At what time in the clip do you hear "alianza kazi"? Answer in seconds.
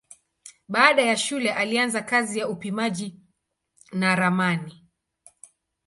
1.53-2.39